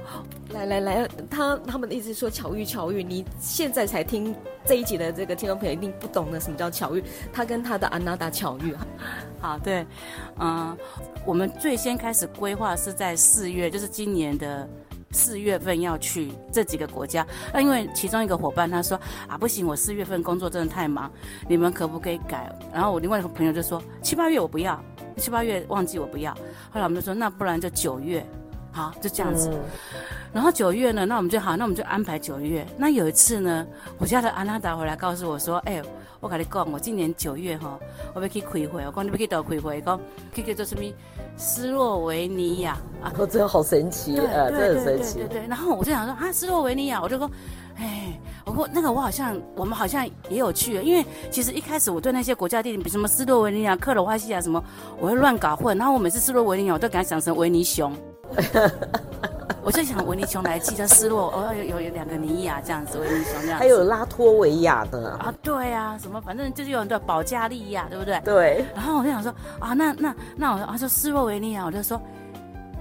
[0.55, 7.05] 来来来，他他们的意思是说巧遇巧遇，你现在才听这一集的这个听众朋友一定不懂得什么叫巧遇。
[7.31, 8.75] 他跟他的安娜达巧遇，
[9.39, 9.87] 好，对，
[10.39, 10.75] 嗯，
[11.27, 14.67] 我们最先开始规划是在四月，就是今年的
[15.13, 17.25] 四月份要去这几个国家。
[17.53, 21.11] 那因为其中一个伙伴他说啊，不行，我四月份工作真的太忙，
[21.49, 22.51] 你们可不可以改？
[22.73, 24.83] 然后我另外一个朋友就说七八月我不要。
[25.19, 26.33] 七八月忘记我不要，
[26.71, 28.27] 后来我们就说那不然就九月，
[28.73, 29.51] 好，就这样子。
[29.53, 29.61] 嗯、
[30.33, 32.67] 然后九月呢，那我们就好，那我们就安排九月。
[32.79, 33.67] 那有一次呢，
[33.99, 35.83] 我家的安娜达回来告诉我说：“哎、欸，
[36.23, 37.77] 我跟你讲，我今年九月哈，
[38.15, 38.87] 我要去开会。
[38.87, 40.01] 我讲你要去到开会，讲
[40.33, 40.85] 去叫做什么
[41.37, 43.13] 斯洛维尼亚啊？
[43.19, 45.15] 哦，这个好神奇啊，这很神奇。
[45.19, 45.49] 对对，对。
[45.49, 47.29] 然后我就想说啊，斯洛维尼亚，我就说。
[47.75, 48.13] 哎，
[48.45, 54.63] 我说那个我好像我们好像也有去，因为其实一开始我对那些国家地理，比如什么斯洛维尼亚、克罗埃西亚什么，
[55.01, 55.77] 我会乱搞混。
[55.79, 57.91] 然后我每次斯洛维尼亚，我都给他想成维尼熊，
[59.65, 63.59] 我就想维尼熊来记得斯洛，哦有有有两个尼亚这样子，维尼熊这样。
[63.59, 68.21] 还有拉脱维亚的啊，对啊，什么反正就是有很多保加利亚，对不对？
[68.25, 68.65] 对。
[68.75, 72.01] 然后我就想说啊，那那那我啊说斯洛维尼亚，我就说，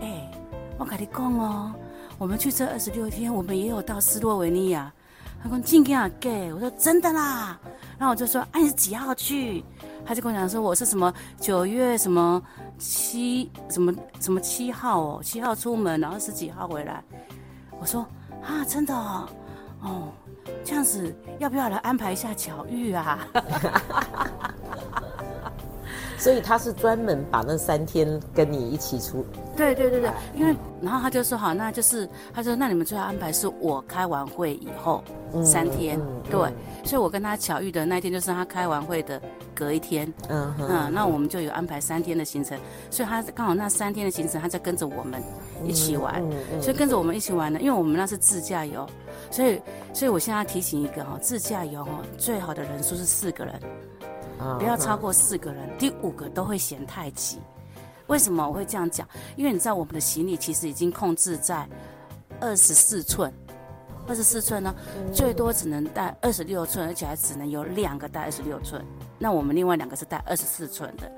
[0.02, 0.32] 哎，
[0.78, 1.72] 我跟你讲哦。
[2.18, 4.92] 我们去这二十六天，我们也有到斯洛维尼亚。
[5.42, 7.60] 他说：“今天啊给我说：“真的啦。”
[7.98, 9.64] 然后我就说：“哎、啊，你是几号去？”
[10.06, 12.42] 他就跟我讲说：“我是什么九月什么
[12.78, 17.04] 七什么什么七号哦，七号出门，然后十几号回来。”
[17.80, 18.06] 我说
[18.44, 19.28] ：“啊，真的哦，
[19.82, 20.08] 哦，
[20.64, 23.20] 这样子要不要来安排一下巧遇啊？”
[26.22, 29.26] 所以他是专门把那三天跟你一起出。
[29.58, 35.04] 对对对对，因为然后他就说好，那就是他说那你们最好安排是我开完会以后、
[35.34, 36.54] 嗯、三天，嗯嗯、对，
[36.86, 39.20] 所以我跟他巧遇的那一天就是他开完会的
[39.56, 42.56] 隔一天，嗯嗯，那我们就有安排三天的行程，
[42.92, 45.20] 所以他刚好那三天的行程他在跟着我们
[45.66, 46.24] 一起玩，
[46.62, 48.88] 所以跟着我们一起玩呢，因为我们那是自驾游，
[49.32, 49.60] 所以
[49.92, 53.60] 所以我现在提醒一个哈，自驾游哈最好的人数是四个人，
[54.60, 57.40] 不要超过四个人，第五个都会嫌太挤。
[58.08, 59.08] 为什么我会这样讲？
[59.36, 61.68] 因为你知道我们的行李其实已经控制在
[62.40, 63.32] 二十四寸，
[64.08, 64.76] 二十四寸呢，
[65.14, 68.84] 最多只能带二十六寸，而且还只能有两个带二十六寸。
[69.18, 71.10] 那我们另外两个是带二十四寸的。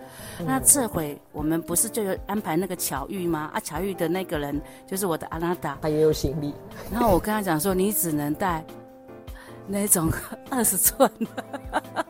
[0.45, 3.49] 那这回我们不是就有安排那个巧遇吗？
[3.53, 6.53] 啊，巧遇的那个人就是我的阿拉达，他也有行李。
[6.91, 8.63] 然后我跟他讲说，你只能带
[9.65, 10.12] 那种
[10.51, 12.05] 二十寸的，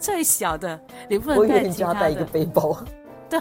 [0.00, 2.00] 最小的，你不能带其他的。
[2.00, 2.76] 带一个背包。
[3.28, 3.40] 对。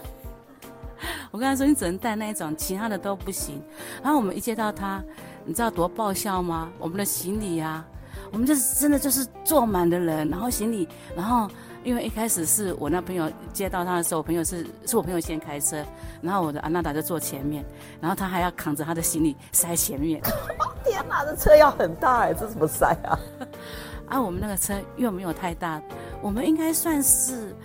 [1.31, 3.63] 我跟他说，你只能带那一种，其他的都不行。
[4.03, 5.01] 然后我们一接到他，
[5.45, 6.69] 你知道多爆笑吗？
[6.77, 7.85] 我们的行李啊，
[8.33, 11.49] 我们就是真的就是坐满的人，然后行李，然后
[11.85, 15.81] 因为一开始是我那朋友接到他的时候，我朋友是是我朋友先开车，
[16.21, 17.63] 然后我的安娜达就坐前面，
[18.01, 20.21] 然后他还要扛着他的行李塞前面。
[20.83, 23.17] 天哪，这车要很大哎，这怎么塞啊？
[24.09, 25.79] 啊，我们那个车又没有太大，
[26.21, 27.55] 我们应该算是，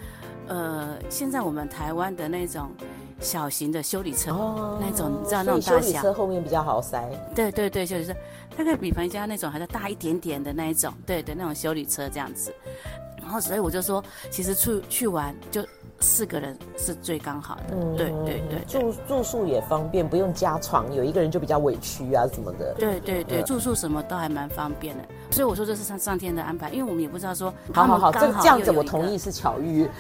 [0.49, 2.71] 呃，现在我们台湾的那种。
[3.21, 7.01] 小型的修理车，哦、那种你知道那种大小，修理车后面比较好塞。
[7.35, 8.13] 对对对，休理车
[8.55, 12.53] 大概比朋友家那种还要大一点点的那一种，对对，那种修理车这样子。
[13.17, 15.65] 然后所以我就说，其实去去玩就
[16.05, 17.63] 四个人是最刚好的。
[17.73, 22.75] 嗯，对对对，住住宿也方便，不用加床，有一个人就比较委屈啊什么的。
[22.79, 25.05] 对对对，嗯、住宿什么都还蛮方便的。
[25.31, 29.89] 所以我说这是上上天的安排，因为我们也不知道说好好好，这这样子我同意是巧遇。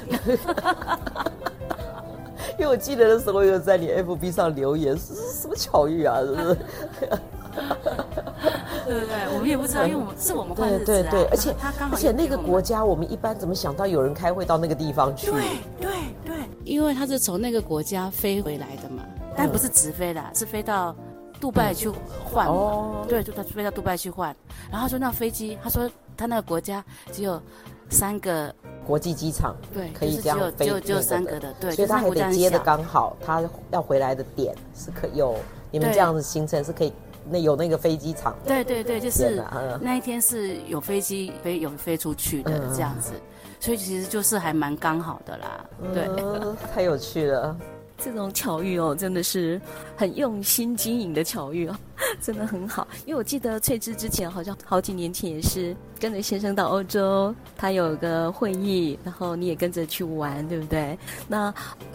[2.56, 6.20] 因为我记得的时候有在你 FB 上留言，是什么巧遇啊？
[6.20, 6.58] 是不是？
[8.85, 9.14] 对不对？
[9.35, 10.85] 我们也不知道，因为我们是我们换日子啊。
[10.85, 15.31] 对对对，而且他刚好，而且那个国家，我们一般怎么想到有人开会到那个地方去？
[15.31, 15.42] 对
[15.81, 15.90] 对
[16.25, 19.05] 对，因为他是从那个国家飞回来的嘛，
[19.37, 20.94] 但不是直飞的，是飞到
[21.40, 21.90] 杜拜去
[22.25, 22.47] 换。
[22.47, 24.35] 哦，对，就他飞到杜拜去换。
[24.70, 27.40] 然后说那飞机，他说他那个国家只有
[27.90, 28.55] 三个。
[28.87, 35.37] 国际机场对，可以这样飞，就就三个的，对，所以他还得接的刚好，他要回来的点是可有
[35.70, 36.92] 你们这样子行程是可以，
[37.30, 39.42] 那有那个飞机场，对对对，就是
[39.80, 43.12] 那一天是有飞机飞有飞出去的这样子，
[43.60, 46.08] 所以其实就是还蛮刚好的啦，对，
[46.74, 47.56] 太有趣了。
[47.96, 49.60] 这种巧遇哦，真的是
[49.96, 51.76] 很用心经营的巧遇哦，
[52.20, 52.87] 真的很好。
[53.07, 60.98] 因为我记得翠芝之前好像好几年前也是跟着先生到欧洲，他有个会议，然后你也跟着去玩，对不对？
[61.28, 61.52] 那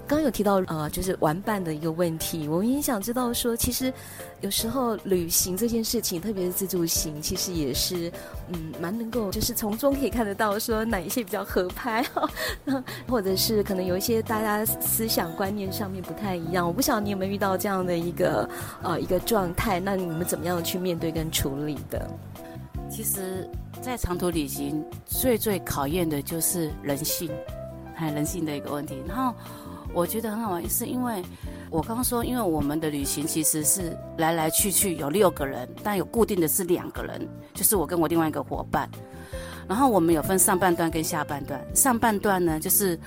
[0.07, 3.93] 刚有提到呃，就是玩伴的一个问题，我们也想知道说，其实
[4.41, 8.11] 有时候旅行这件事情，特别是自助行，其实也是
[8.51, 12.27] 嗯蛮能够，就是从中可以看得到说哪一些比较合拍哈，
[13.07, 16.65] 或者是可能有一些大家思想观念上面不太一样。
[16.65, 18.49] 我不晓得你有没有遇到这样的一个
[18.81, 22.07] 呃一个状态，那你们怎么样去面对跟处理的？
[22.91, 23.49] 其实，
[23.81, 27.31] 在长途旅行最最考验的就是人性，
[27.95, 29.33] 还人性的一个问题，然后。
[29.91, 31.23] 我觉得很好玩，是因为
[31.71, 38.87] 我刚刚说，因为我们的旅行其实是来来去去有六个人，但有固定的是两个人，就是我跟我另外一个伙伴。
[39.67, 42.99] 然后我们有分上半段跟下半段，上半段呢就是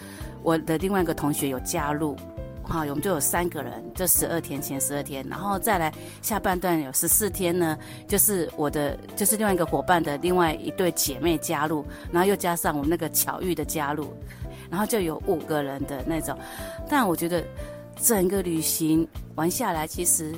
[0.42, 2.16] 我的另外一个同学有加入，
[2.62, 14.12] 哈，我们就有三个人，这十二天前十二天，然后再来下半段有十四天呢，就是我的就是另外一个伙伴的另外一对姐妹加入，然后又加上我们那个巧遇的加入。
[14.70, 16.35] 然后就有五个人的那种，
[16.88, 17.44] 但我觉得
[18.01, 20.33] 整个旅行玩下来，其实，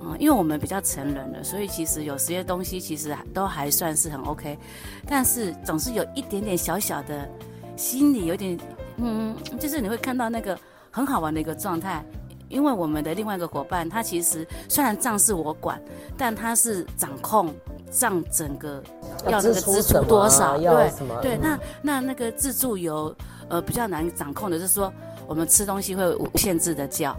[0.00, 4.56] 嗯，因为我们比较成人了，所以其实有些东西其实都还算是很 OK，
[5.04, 7.28] 但是总是有一点点小小的，
[7.76, 8.56] 心里有点，
[8.98, 10.56] 嗯，就是你会看到那个
[10.90, 12.04] 很好玩的一个状态，
[12.48, 15.80] 因为我们的另外一个伙伴，他其实虽然账是我管，
[16.16, 17.54] 但他是掌控
[17.90, 18.82] 账整个
[19.26, 23.14] 要那个支出多少，对对，那那那个自助游。
[23.52, 24.92] 呃，比较难掌控的就是说，
[25.26, 27.16] 我们吃东西会无限制的叫。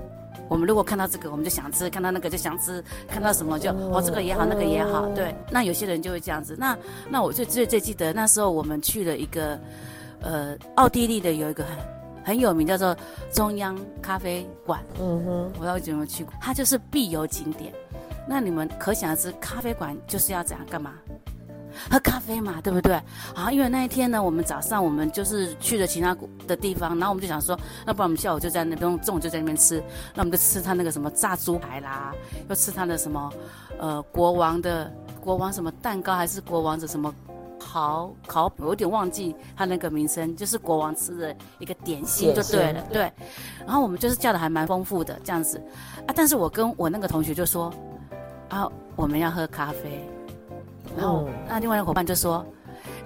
[0.48, 5.06] 我们如果看到这个，我们就想吃；看到那个就想吃；看到什么就哦，这个也好，那个也好。
[5.08, 6.56] 对，那有些人就会这样子。
[6.58, 6.78] 那
[7.10, 9.60] 那我最最最记得那时候我们去了一个，
[10.22, 11.66] 呃，奥地利的有一个
[12.24, 12.96] 很很有名叫做
[13.32, 14.82] 中央咖啡馆。
[15.00, 16.34] 嗯哼，我要怎么去过？
[16.42, 17.74] 它就是必游景点。
[18.28, 20.94] 那你们可想而知，咖啡馆就是要怎样干嘛？
[21.90, 23.02] 喝咖啡嘛，对不对？
[23.34, 26.16] 好，因为那一天呢，我们早上我们就是去了其他
[26.48, 29.82] 的地方，然后我们就想说，那不然我们下午就在那边，中午就在那边吃，
[30.14, 32.14] 那我们就吃他那个什么炸猪排啦，
[32.50, 33.34] 又吃他的什么，
[33.80, 37.14] 呃，国王的国王什么蛋糕，还是国王的什么
[37.62, 43.12] 烤烤，我有点忘记他那个名称，就是国王吃的一个点心就对了，对。
[43.60, 45.62] 然后我们就是叫的还蛮丰富的这样子，
[46.08, 47.72] 啊，但是我跟我那个同学就说，
[48.50, 50.10] 啊，我们要喝咖啡。
[50.98, 52.46] 然后，那另外一个伙伴就说：“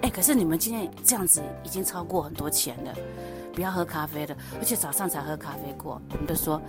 [0.01, 2.93] 哎，可是你们今天这样子已经超过很多钱了，
[3.53, 6.59] 不要喝咖啡了，而且早上才喝咖啡过。”我们就说：“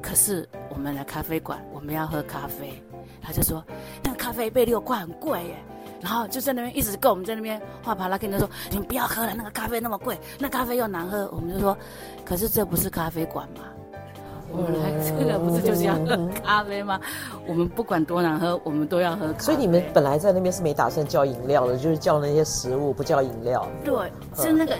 [0.00, 2.80] 可是我们来咖啡馆，我们要喝咖啡。”
[3.20, 3.64] 他就说
[4.04, 5.56] ：“那咖啡一杯六块，很贵耶。”
[6.00, 11.76] 然后就在那边一直跟我们在那边话啪啦，跟他说：“你们不要喝了，那个咖啡那么贵，那咖啡又难喝。”我们就说
[12.24, 13.64] ：“可是这不是咖啡馆吗？”
[14.52, 17.00] 我们来这个不是就是要喝咖啡吗？
[17.46, 19.38] 我们不管多难喝，我们都要喝咖啡。
[19.38, 23.64] 所以你们本来在那边是没打算叫饮料的，就是叫那些食物，不叫饮料。
[23.84, 23.94] 对，
[24.34, 24.74] 是那个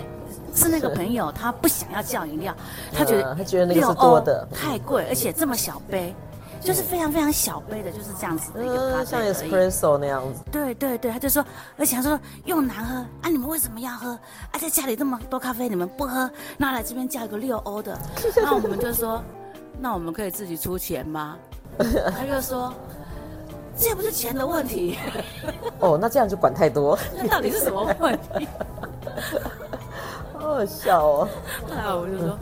[0.56, 2.52] 是那个朋友，他不想要叫饮料，
[2.92, 6.12] 他觉得他觉得那个是多的，太贵，而且这么小杯，
[6.60, 10.40] 就是非常非常小杯的，就是这样子的一个咖啡，像 espresso 那样子。
[10.52, 11.44] 对对对，他就说，
[11.76, 14.58] 而且他说又难喝啊，你们为什么要喝啊？
[14.60, 17.98] 在家里这么多咖啡，你们不喝，那来这边叫一个六欧的，
[18.36, 19.22] 那我们就说。
[19.82, 21.38] 那我们可以自己出钱吗？
[21.78, 22.70] 他就说，
[23.74, 24.98] 这不是钱的问题。
[25.78, 26.98] 哦，那这样就管太多。
[27.16, 28.46] 那到底是什么问题？
[30.36, 31.28] 好好笑哦。
[31.66, 32.38] 后来我就说，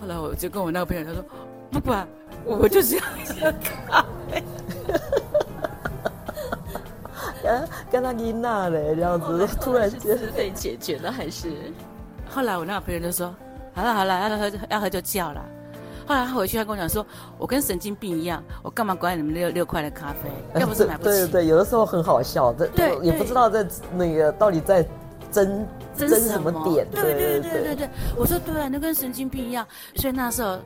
[0.00, 1.24] 后来我就跟我那个朋友他说，
[1.72, 2.06] 不管，
[2.48, 4.42] 我就是要喝咖啡。
[7.42, 11.52] 跟跟他妮娜嘞，这样子突然间是被解决了还是？
[12.28, 13.34] 后来我那个朋友就说，
[13.72, 15.44] 好了好了，要喝要喝就叫了。
[16.06, 17.06] 后来他回去，他跟我讲说
[17.36, 20.30] ：“我跟神经病一样，我干嘛管你们六六块的咖啡？
[20.60, 24.82] 要不是买不起。”对对对，有的时候很好笑，这对也不知道在那个到底在
[25.30, 26.86] 争争什么点。
[26.90, 29.66] 对对对对对对，我说对啊，那跟神经病一样。
[29.96, 30.58] 所以那时候，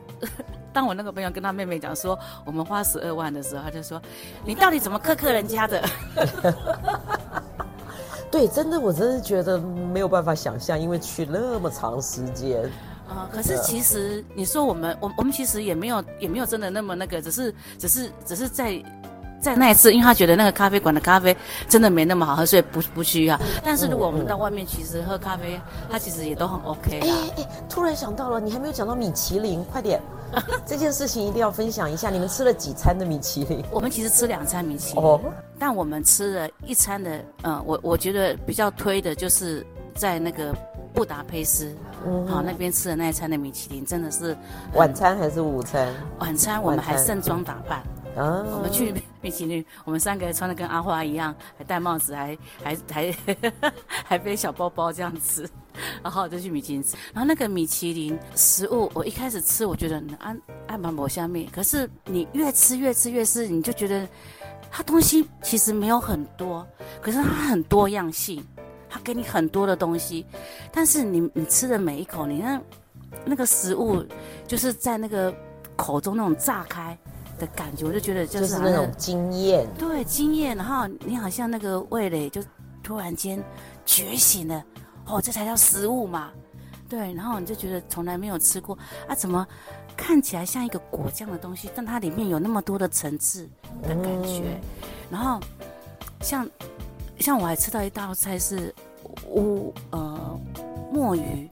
[0.73, 4.01] 当我那个朋友跟他妹妹讲说我们花十二万的时候，他就说
[4.43, 5.83] ：“你到底怎么克克人家的？”
[8.31, 12.63] 对，真的，我真的觉得没有办法想象，因为去那么长时间。
[13.07, 18.83] 啊、呃，可是其实你说我们，我我们其实也没有也没有真的那么那个，只是只是只是在
[19.43, 21.35] 在那一次，因为他觉得那个咖啡馆的咖啡
[21.67, 23.37] 真的没那么好喝，所以不不需要。
[23.61, 25.59] 但是如果我们到外面，其实喝咖啡，
[25.91, 27.01] 他其实也都很 OK。
[27.01, 30.01] 哎哎，突然想到了，你还没有讲到米其林，快点，
[30.65, 32.09] 这件事情一定要分享一下。
[32.09, 33.61] 你们吃了几餐的米其林？
[33.69, 35.19] 我们其实吃两餐米其林，哦，
[35.59, 40.55] 但我们吃了一餐的，嗯，我我觉得比较推的就是在那个。
[40.95, 41.75] 布达佩斯，
[42.05, 44.37] 嗯，好，那边吃的那一餐的米其林真的是
[44.75, 45.91] 晚餐还是午餐？
[46.19, 47.81] 晚餐我们还盛装打扮，
[48.15, 53.15] 啊，我们去米其林，我们三个穿的跟阿花一样，还戴帽子，还 还还
[53.85, 55.49] 还背小包包这样子，
[56.03, 56.95] 然后就去米其林吃。
[57.13, 64.07] 然后那个米其林食物，我一开始吃，我觉得按按满抹下面，可是你越吃越吃越吃，你就觉得
[64.69, 66.67] 它东西其实没有很多，
[67.01, 68.45] 可是它很多样性。
[68.89, 70.23] 他给你很多的东西，
[70.71, 72.61] 但是你你吃的每一口，你那
[73.25, 74.05] 那个食物
[74.45, 75.33] 就是在那个
[75.75, 76.95] 口中那种炸开
[77.43, 80.55] 的感觉，我就觉得就是，就是那种惊艳，对，惊艳。
[80.55, 82.41] 然后你好像那个味蕾就
[82.81, 83.43] 突然间
[83.85, 84.63] 觉醒了，
[85.05, 86.31] 哦，这才叫食物嘛，
[86.87, 87.13] 对。
[87.13, 88.77] 然后你就觉得从来没有吃过
[89.07, 89.45] 啊，怎么
[89.95, 93.49] 看起来像一个果酱的东西，但它里面有那么多的层次
[93.81, 94.61] 的感觉，嗯、
[95.09, 95.39] 然后
[96.21, 96.47] 像。
[97.19, 98.73] 像我还吃到一道菜是
[99.29, 100.37] 乌呃
[100.91, 101.49] 墨鱼，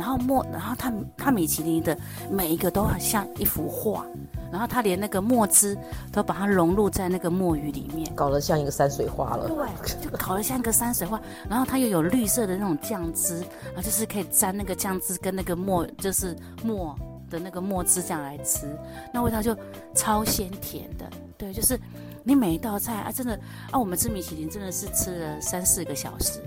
[0.00, 1.94] 然后墨，然后它它米其林的
[2.30, 4.06] 每一个都很像一幅画，
[4.50, 5.76] 然后它连那个墨汁
[6.10, 9.46] 都把它融入在那个墨鱼里面，搞得像一个山水画了。
[9.46, 16.34] 对，就搞得像一个山水画，然后它又有绿色的那种酱汁，然后就是可以沾那个酱汁跟那个墨，就是
[16.64, 18.66] 墨的那个墨汁这样来吃，
[19.12, 19.54] 那味道就
[19.94, 21.04] 超鲜甜的。
[21.36, 21.78] 对，就是。
[22.22, 23.32] 你每一道菜啊，真的
[23.70, 26.38] 啊，我们吃米其林真的是吃了三四个小时，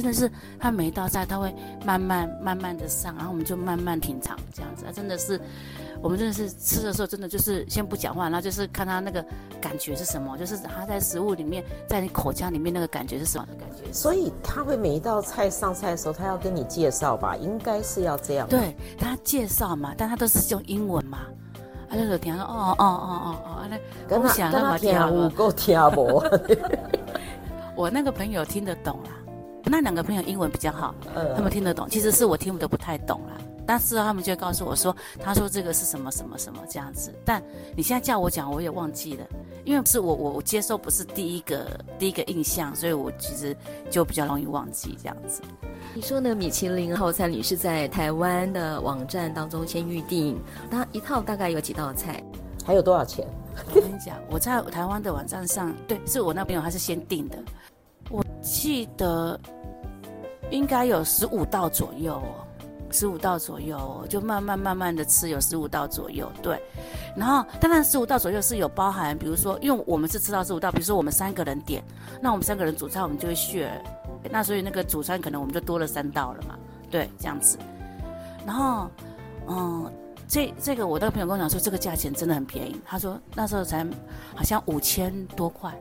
[0.00, 5.40] 真的是他每一道菜他会慢慢慢慢的上，然后我们就慢慢品尝这样子啊，真的是
[6.02, 9.24] 我们真的是吃的时候真的就是先不讲话，然后就是看他那个
[9.60, 13.92] 感觉是什么，就是他在食物里面，在你口腔里面那个感觉是什么的感觉。
[13.92, 18.48] 所以他会每一道菜上菜的时候，他要跟你介绍吧，应该是要这样。
[18.48, 21.18] 对，他介绍嘛，但他都是用英文嘛。
[21.92, 23.76] 他就听说哦哦哦哦哦，那
[24.08, 26.22] 跟他跟他听有够听无？
[27.74, 29.10] 我那个朋友听得懂啦，
[29.64, 30.94] 那两个朋友英文比较好，
[31.36, 31.88] 他们听得懂。
[31.88, 33.36] 其实是我听得不太懂啦。
[33.66, 37.14] 但是他们就告诉我说，他说这个是什么什么什么这样子。
[37.24, 37.40] 但
[37.76, 39.24] 你现在叫我讲，我也忘记了，
[39.64, 43.56] 因为不是我我我接受不是第一个第一个印象，所以我其实
[43.88, 45.40] 就比较容易忘记这样子。
[45.94, 46.34] 你说呢？
[46.34, 50.36] 米其林套餐你是在台湾的网站当中先预定，
[50.68, 52.20] 它一套大概有几道菜？
[52.64, 53.24] 还有多少钱？
[53.72, 57.38] 我跟你讲，我在台湾的网站上，对，是我那朋友他是先订的，
[58.10, 59.38] 我记得
[60.50, 62.44] 应该有十五道左右哦，
[62.90, 66.60] 十五道左右，就慢慢慢慢的吃，有十五道左右，对。
[67.16, 71.82] 然后当然十五道左右是有包含，比如说，因为我们是吃到十五道，比如说我们三个人点，
[72.20, 73.82] 那我们三个人煮菜，我们就会选。
[74.30, 76.58] 那所以那个主餐可能我们就多了三道了嘛，
[76.90, 77.58] 对，这样子。
[78.46, 78.90] 然后，
[79.48, 79.92] 嗯，
[80.28, 82.80] 这这个我的朋友跟我讲说，这个价钱真的很便宜。
[82.84, 83.86] 他说那时候才
[84.34, 85.72] 好像五千多块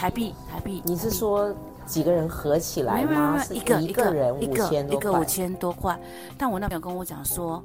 [0.00, 0.80] 台币，台币。
[0.82, 3.44] 你是说几个人合起来吗？
[3.50, 6.00] 一个一个人五千多块，一个五千多块。
[6.38, 7.62] 但我那朋友跟我讲说，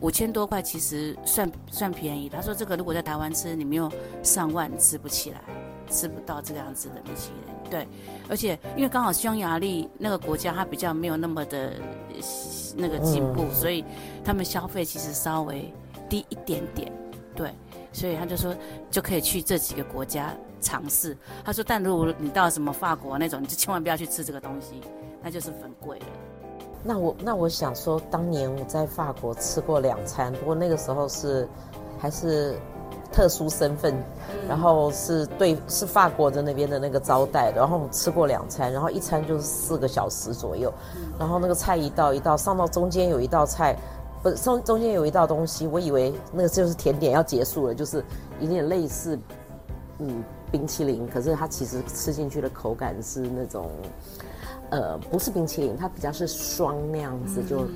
[0.00, 2.28] 五千多块其实算算便宜。
[2.28, 3.90] 他说这个如果在台湾吃，你没有
[4.22, 5.40] 上万吃不起来，
[5.88, 7.70] 吃不到这个样子的米其林。
[7.70, 7.88] 对，
[8.28, 11.72] 而且因为刚好匈牙利那个国家，它比较没有那么的
[12.76, 13.82] 那个进步，嗯、所以
[14.22, 15.72] 他们消费其实稍微
[16.06, 16.92] 低一点点。
[17.34, 17.54] 对，
[17.98, 18.54] 所以他就说
[18.90, 21.16] 就可以去这几个国家尝试。
[21.44, 24.80] 他说，但如果你到什么法国那种，你就千万不要去吃这个东西，
[25.22, 26.06] 那就是很贵了。
[26.84, 31.48] 那我那我想说，当年我在法国吃过两餐，不过那个时候是
[31.98, 32.56] 还是。
[33.10, 33.94] 特殊身份，
[34.46, 40.70] 然后是对是法国的那边的那个招待，然后我们吃过两餐，然后一餐就是四个小时左右，
[41.18, 43.74] 然后那个菜一道一道上到中间有一道菜，
[44.22, 48.04] 不是中中间有一道东西，我以为那个就是甜点要结束了，就是
[48.40, 49.18] 有点类似
[49.98, 53.70] 嗯冰淇淋，可是它其实吃进去的口感是那种
[54.70, 57.66] 呃不是冰淇淋，它比较是霜那样子就。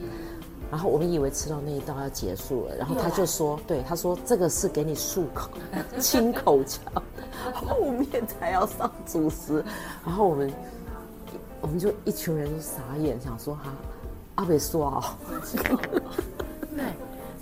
[0.70, 5.50] 然后我们以为吃到那一道要结束了，然后他就说：“对，他说这个是给你漱口、
[6.00, 6.80] 清口腔，
[7.52, 9.62] 后面才要上主食。”
[10.02, 10.50] 然后我们
[11.60, 13.70] 我们就一群人都傻眼，想说：“哈，
[14.36, 15.18] 阿北说啊。”
[16.74, 16.84] 对。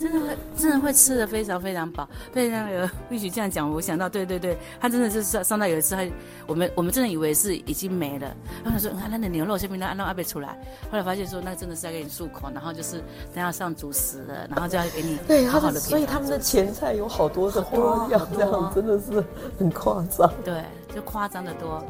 [0.00, 2.90] 真的会，真的会吃的非常非常饱，被那个。
[3.10, 6.02] 必须这样讲，我想到，对对对，他真的是上上到有一次，他
[6.46, 8.34] 我们我们真的以为是已经没了，
[8.64, 10.58] 然后他说，啊，那的牛肉下面让让阿贝出来，
[10.90, 12.92] 后来发现说，那真的是要给你漱口，然后就是
[13.34, 15.78] 等下上主食了，然后就要给你对，好好的。
[15.78, 19.22] 所以他们的前菜有好多的花样，这样真的是
[19.58, 20.64] 很夸张，对，
[20.94, 21.84] 就夸张的多。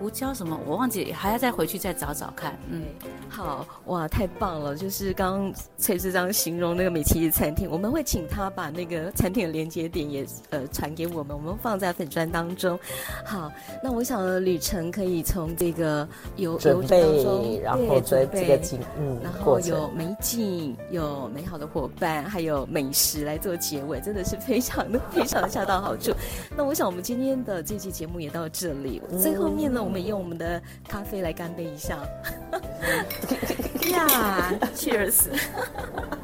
[0.00, 0.58] 胡椒什么？
[0.66, 2.58] 我忘记，还要再回去再找找看。
[2.70, 2.84] 嗯，
[3.28, 4.74] 好哇，太棒了！
[4.74, 12.80] 就是刚刚翠枝这样形容那个米其林餐厅，我们会请他把那个餐厅的连接点也呃传给我们，我们放在粉砖当中。
[13.26, 26.10] 好，那我想旅程可以从这个有准备，然后在这个景，嗯，然后有美景，有美好的伙伴，还有美食来做结尾，真的是非常的非常的恰到好处。
[26.56, 29.89] 那我想我们今天的这期节目也到这里，最后面呢。
[29.90, 31.96] 我们用我们的咖啡来干杯一下，
[33.90, 35.26] 呀，Cheers！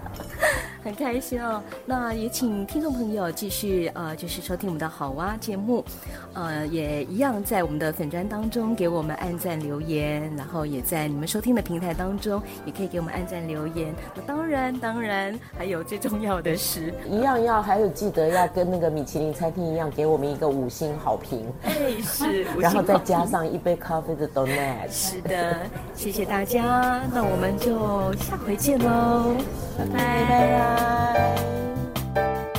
[0.86, 5.84] 很开心哦，那也请听众朋友继续呃，就是收听我们的好哇节目，
[6.32, 13.92] 呃，也一样在我们的粉砖当中给我们按赞留言，然后也在你们收听的平台当中也可以给我们按赞留言。
[14.14, 21.52] 那当然，当然还有最重要的是，一样要还有记得要跟那个米其林餐厅一样，给我们一个五星好评。
[21.64, 24.88] 哎，是，然后再加上一杯咖啡的 donut。
[24.88, 25.56] 是的，
[25.96, 29.34] 谢谢大家，那我们就下回见喽，
[29.76, 29.96] 拜拜。
[29.96, 30.75] 拜拜。
[30.76, 32.55] time.